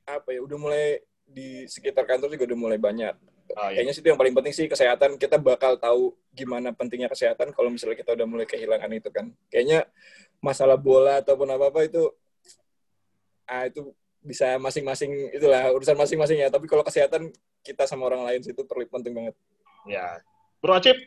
[0.06, 0.46] apa ya?
[0.46, 3.18] Udah mulai di sekitar kantor juga udah mulai banyak.
[3.56, 3.80] Ah, iya.
[3.80, 5.16] Kayaknya sih itu yang paling penting sih kesehatan.
[5.16, 9.32] Kita bakal tahu gimana pentingnya kesehatan kalau misalnya kita udah mulai kehilangan itu kan.
[9.48, 9.88] Kayaknya
[10.44, 12.04] masalah bola ataupun apa-apa itu
[13.48, 16.52] ah itu bisa masing-masing itulah urusan masing-masing ya.
[16.52, 17.32] Tapi kalau kesehatan
[17.64, 19.36] kita sama orang lain sih itu perlu penting banget.
[19.88, 20.20] Ya.
[20.60, 20.98] Bro Acip,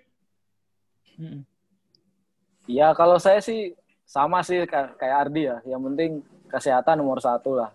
[1.20, 1.44] Mm-mm.
[2.70, 3.74] Ya kalau saya sih
[4.06, 5.60] sama sih ka- kayak Ardi ya.
[5.68, 6.10] Yang penting
[6.48, 7.70] kesehatan nomor satu lah.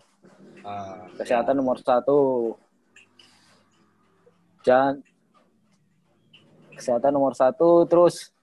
[0.65, 2.53] Ah, Kesehatan nomor satu.
[4.65, 5.05] Jangan
[6.73, 7.85] kesehatan nomor satu.
[7.85, 8.33] Terus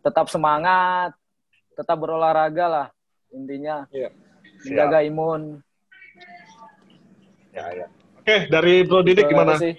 [0.00, 1.12] tetap semangat,
[1.76, 2.86] tetap berolahraga lah
[3.30, 3.84] intinya.
[3.92, 4.10] Iya.
[4.64, 5.62] Menjaga imun.
[7.54, 7.86] ya, ya.
[8.18, 9.54] Oke, dari Bro Didik gimana?
[9.54, 9.76] sih.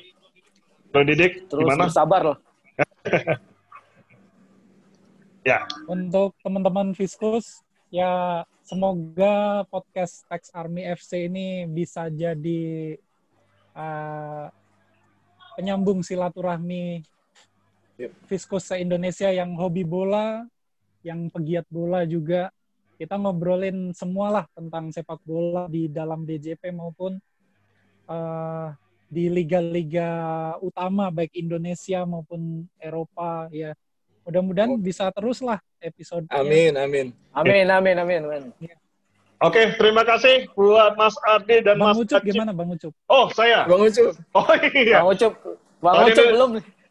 [0.89, 1.89] Bro Didik Terus gimana?
[1.89, 2.37] bersabar loh.
[5.47, 5.65] Ya.
[5.87, 12.99] Untuk teman-teman Fiskus, ya semoga podcast Tax Army FC ini bisa jadi
[13.73, 14.51] uh,
[15.59, 17.03] penyambung silaturahmi
[17.99, 18.31] Yep.
[18.31, 20.47] Fiskus se-Indonesia yang hobi bola,
[21.03, 22.47] yang pegiat bola juga.
[22.95, 27.19] Kita ngobrolin semualah tentang sepak bola di dalam DJP maupun
[28.07, 28.67] eh,
[29.11, 30.09] di liga-liga
[30.63, 33.75] utama baik Indonesia maupun Eropa ya.
[34.23, 36.23] Mudah-mudahan bisa terus lah episode.
[36.31, 37.11] Amin, amin.
[37.35, 38.79] Amin, amin, amin, amin.
[39.39, 42.27] Oke, terima kasih buat Mas Ardi dan Bang Mas Ucup Acip.
[42.27, 42.91] gimana Bang Ucup?
[43.07, 43.63] Oh, saya.
[43.63, 44.11] Bang Ucup.
[44.35, 44.43] Oh
[44.75, 44.99] iya.
[44.99, 45.33] Bang Ucup,
[45.79, 46.49] Bang Oh, ini- Ucup belum.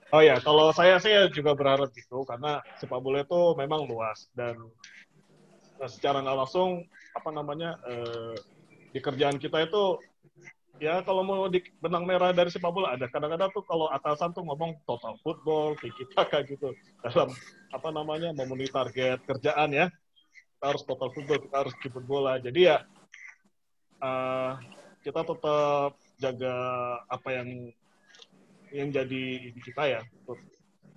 [0.09, 4.57] Oh ya, kalau saya sih juga berharap gitu karena sepak bola itu memang luas dan
[5.77, 8.33] eh, secara nggak langsung apa namanya eh,
[8.89, 10.01] di kerjaan kita itu
[10.81, 14.49] ya kalau mau di benang merah dari sepak bola ada kadang-kadang tuh kalau atasan tuh
[14.49, 16.73] ngomong total football tiki taka gitu
[17.05, 17.29] dalam
[17.69, 19.93] apa namanya memenuhi target kerjaan ya
[20.59, 22.79] kita harus total football kita harus jemput bola jadi ya
[24.03, 24.53] eh,
[25.07, 26.55] kita tetap jaga
[27.07, 27.49] apa yang
[28.75, 30.01] yang jadi kita ya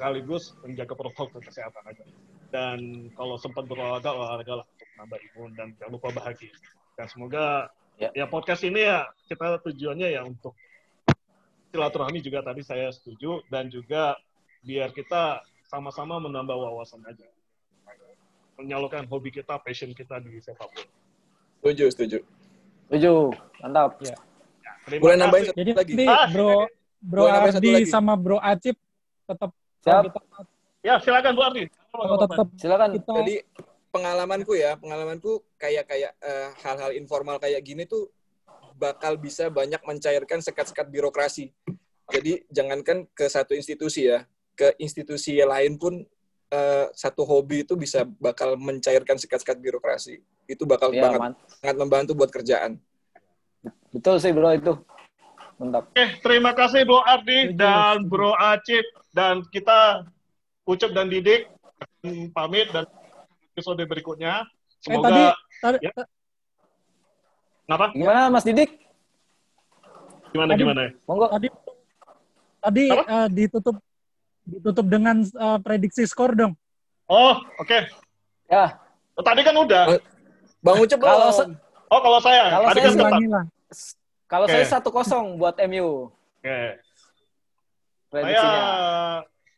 [0.02, 2.04] sekaligus menjaga protokol kesehatan aja.
[2.52, 2.80] Dan
[3.14, 6.52] kalau sempat berolahraga olahraga lah untuk menambah imun dan jangan lupa bahagia.
[6.98, 7.70] Dan semoga
[8.02, 8.10] Ya.
[8.18, 10.58] ya, podcast ini ya kita tujuannya ya untuk
[11.70, 13.46] silaturahmi juga tadi saya setuju.
[13.46, 14.18] Dan juga
[14.66, 17.30] biar kita sama-sama menambah wawasan aja
[18.60, 20.88] menyalurkan hobi kita passion kita di sepak bola
[21.62, 22.18] Setuju, setuju.
[22.90, 23.30] Tujuh,
[23.62, 24.02] mantap.
[24.02, 24.18] Ya.
[24.90, 25.92] terima Boleh nambahin satu Jadi lagi?
[25.94, 26.52] nanti Ah, Bro
[26.98, 28.78] Bro Ardi sama Bro Acip
[29.30, 29.54] tetap
[29.86, 30.04] Siap.
[30.10, 30.20] kita
[30.82, 32.90] ya silakan Bu Ardi kalau tetap Silakan.
[32.98, 33.36] kita Jadi
[33.92, 38.08] pengalamanku ya, pengalamanku kayak kayak eh, hal-hal informal kayak gini tuh
[38.80, 41.52] bakal bisa banyak mencairkan sekat-sekat birokrasi.
[42.10, 44.26] Jadi jangankan ke satu institusi ya,
[44.58, 46.02] ke institusi lain pun
[46.52, 50.20] eh, satu hobi itu bisa bakal mencairkan sekat-sekat birokrasi.
[50.46, 51.34] Itu bakal Ya, banget man.
[51.58, 52.76] sangat membantu buat kerjaan.
[53.90, 54.76] Betul sih bro itu.
[55.56, 55.88] Mantap.
[55.88, 58.02] Oke, terima kasih Bro Ardi dan.
[58.04, 60.10] Bro Acip dan kita
[60.64, 61.54] Ucup dan Didik
[62.32, 62.90] pamit dan
[63.52, 64.42] episode berikutnya.
[64.42, 65.22] eh Semoga tadi
[65.62, 65.94] tadi, Ya.
[67.64, 67.86] kenapa?
[67.94, 68.70] Gimana Mas Didik?
[70.32, 70.82] Gimana Tadi- gimana?
[71.06, 71.28] Monggo.
[71.30, 71.48] tadi
[72.58, 73.04] tadi Apa?
[73.06, 73.76] eh, ditutup
[74.44, 76.54] ditutup dengan eh, prediksi skor dong.
[77.06, 77.80] Oh, oke.
[78.48, 78.80] Ya,
[79.12, 80.00] Oh, tadi kan udah.
[80.60, 81.28] Bang Ucup Kalau
[81.92, 83.46] Oh, kalau saya Kalau tadi saya kan lah.
[84.26, 84.54] kalau Oke.
[84.56, 86.08] saya satu kosong buat MU
[86.40, 86.60] Oke.
[88.08, 88.62] Saya prediksinya.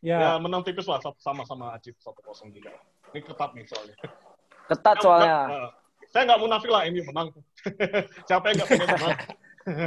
[0.02, 2.74] ya Ya, menang tipis lah satu- sama-sama Acip 1-0 juga.
[3.08, 3.96] Ini ketat nih soalnya.
[4.66, 5.38] Ketat soalnya.
[5.48, 5.68] Eh,
[6.10, 7.28] saya nggak munafik lah MU menang.
[8.28, 9.16] Siapa yang nggak pengen menang?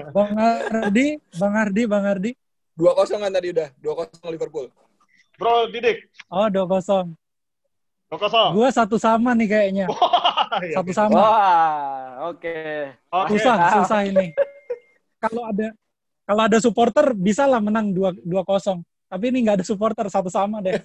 [0.10, 2.31] Bang Ardi, Bang Ardi, Bang Ardi.
[2.73, 4.71] Dua kosong kan tadi udah, dua kosong Liverpool.
[5.38, 7.13] Bro Didik, Oh, 2-0.
[8.10, 8.58] 2-0.
[8.58, 9.86] Gua satu sama nih kayaknya.
[9.93, 10.82] Wah, ya.
[10.82, 11.13] Satu sama.
[11.13, 12.58] Wah, oke.
[13.13, 13.30] Oke.
[13.38, 14.34] Susah, susah ini.
[15.21, 15.67] Kalau ada
[16.28, 18.82] kalau ada supporter bisa lah menang 2 2-0.
[19.08, 20.76] Tapi ini nggak ada supporter satu sama deh.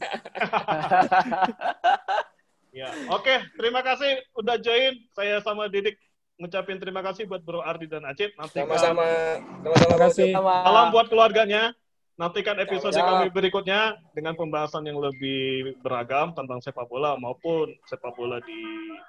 [2.72, 3.52] Ya, oke.
[3.60, 4.96] Terima kasih udah join.
[5.12, 6.00] Saya sama Didik
[6.40, 8.32] ngucapin terima kasih buat Bro Ardi dan Acip.
[8.32, 9.04] Nanti Sama-sama.
[9.04, 9.76] Sama-sama.
[9.76, 10.30] Terima kasih.
[10.32, 11.76] Salam buat keluarganya.
[12.20, 13.08] Nantikan episode Siap.
[13.08, 18.60] kami berikutnya dengan pembahasan yang lebih beragam tentang sepak bola maupun sepak bola di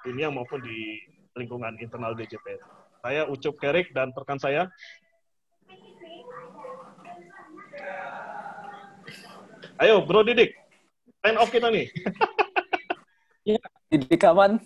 [0.08, 1.04] dunia maupun di
[1.36, 2.56] lingkungan internal DJP.
[3.04, 4.72] Saya Ucup Kerik dan rekan saya.
[9.84, 10.56] Ayo, Bro Didik.
[11.20, 11.92] Sign off kita nih.
[13.92, 14.56] Didik aman.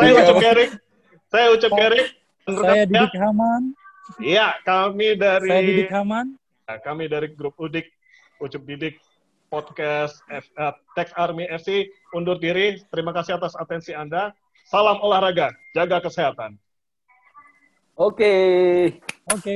[0.00, 0.36] Saya Ucup?
[0.40, 0.70] Kerik.
[1.28, 2.08] Saya Ucup Kerik.
[2.48, 3.62] Dan rekan Saya Didik Haman.
[4.16, 6.40] Iya, kami dari Saya Didik Haman.
[6.66, 7.86] Nah, kami dari grup Udik,
[8.42, 8.98] Ucup Didik,
[9.46, 12.82] podcast F, eh, Tech Army FC undur diri.
[12.90, 14.34] Terima kasih atas atensi Anda.
[14.66, 16.58] Salam olahraga, jaga kesehatan.
[17.94, 18.34] Oke.
[19.30, 19.54] Oke.